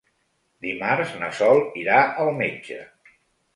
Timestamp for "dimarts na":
0.65-1.29